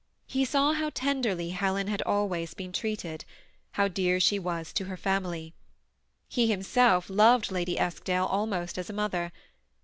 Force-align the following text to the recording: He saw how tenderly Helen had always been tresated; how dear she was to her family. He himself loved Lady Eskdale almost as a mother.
He 0.25 0.45
saw 0.45 0.73
how 0.73 0.89
tenderly 0.95 1.49
Helen 1.51 1.85
had 1.85 2.01
always 2.01 2.55
been 2.55 2.71
tresated; 2.71 3.21
how 3.73 3.87
dear 3.87 4.19
she 4.19 4.39
was 4.39 4.73
to 4.73 4.85
her 4.85 4.97
family. 4.97 5.53
He 6.27 6.47
himself 6.47 7.07
loved 7.07 7.51
Lady 7.51 7.77
Eskdale 7.77 8.25
almost 8.25 8.79
as 8.79 8.89
a 8.89 8.93
mother. 8.93 9.31